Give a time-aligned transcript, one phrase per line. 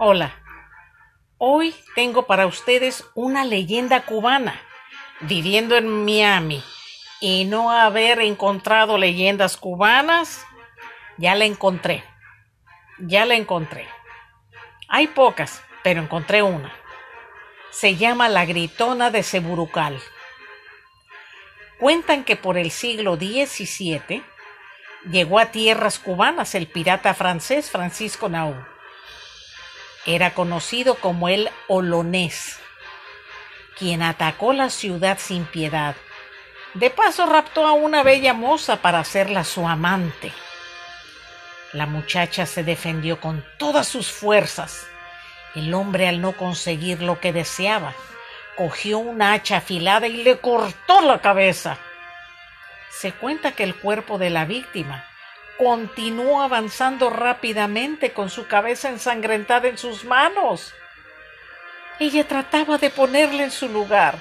[0.00, 0.32] Hola,
[1.38, 4.62] hoy tengo para ustedes una leyenda cubana
[5.22, 6.62] viviendo en Miami
[7.20, 10.46] y no haber encontrado leyendas cubanas,
[11.16, 12.04] ya la encontré,
[13.00, 13.88] ya la encontré.
[14.86, 16.72] Hay pocas, pero encontré una.
[17.70, 20.00] Se llama La Gritona de Seburucal.
[21.80, 24.22] Cuentan que por el siglo XVII
[25.10, 28.77] llegó a tierras cubanas el pirata francés Francisco Nau.
[30.08, 32.58] Era conocido como el Olonés,
[33.78, 35.96] quien atacó la ciudad sin piedad.
[36.72, 40.32] De paso raptó a una bella moza para hacerla su amante.
[41.74, 44.86] La muchacha se defendió con todas sus fuerzas.
[45.54, 47.92] El hombre, al no conseguir lo que deseaba,
[48.56, 51.76] cogió una hacha afilada y le cortó la cabeza.
[52.88, 55.04] Se cuenta que el cuerpo de la víctima
[55.58, 60.72] continuó avanzando rápidamente con su cabeza ensangrentada en sus manos.
[61.98, 64.18] Ella trataba de ponerle en su lugar.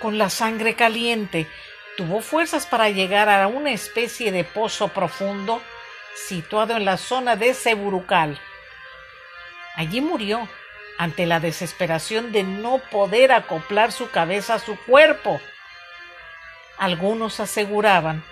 [0.00, 1.46] Con la sangre caliente,
[1.98, 5.60] tuvo fuerzas para llegar a una especie de pozo profundo
[6.14, 8.40] situado en la zona de Seburucal.
[9.76, 10.48] Allí murió
[10.96, 15.40] ante la desesperación de no poder acoplar su cabeza a su cuerpo.
[16.78, 18.24] Algunos aseguraban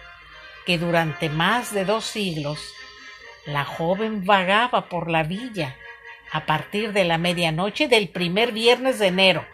[0.67, 2.61] que durante más de dos siglos
[3.47, 5.77] la joven vagaba por la villa
[6.31, 9.47] a partir de la medianoche del primer viernes de enero,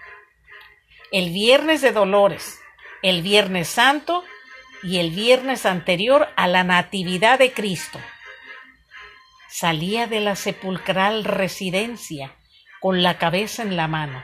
[1.11, 2.61] el viernes de Dolores,
[3.03, 4.25] el viernes santo
[4.83, 7.99] y el viernes anterior a la Natividad de Cristo.
[9.49, 12.37] Salía de la sepulcral residencia
[12.81, 14.23] con la cabeza en la mano.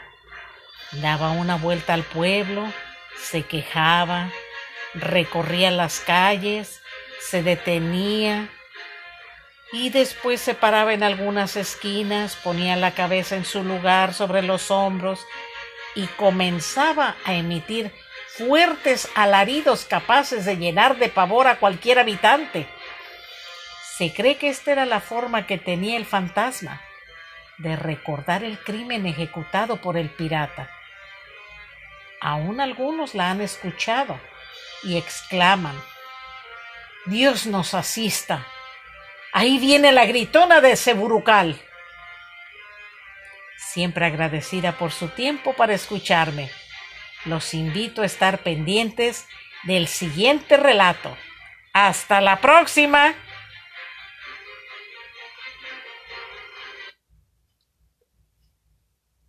[0.93, 2.73] Daba una vuelta al pueblo,
[3.19, 4.31] se quejaba,
[4.95, 6.83] recorría las calles,
[7.21, 8.49] se detenía
[9.73, 14.71] y después se paraba en algunas esquinas, ponía la cabeza en su lugar sobre los
[14.71, 15.27] hombros
[15.95, 17.93] y comenzaba a emitir
[18.37, 22.67] fuertes alaridos capaces de llenar de pavor a cualquier habitante.
[23.97, 26.81] Se cree que esta era la forma que tenía el fantasma
[27.59, 30.69] de recordar el crimen ejecutado por el pirata.
[32.21, 34.19] Aún algunos la han escuchado
[34.85, 35.81] y exclaman,
[37.07, 38.47] Dios nos asista.
[39.33, 41.61] Ahí viene la gritona de Seburucal.
[43.59, 46.51] Siempre agradecida por su tiempo para escucharme.
[47.25, 49.27] Los invito a estar pendientes
[49.65, 51.17] del siguiente relato.
[51.73, 53.15] Hasta la próxima.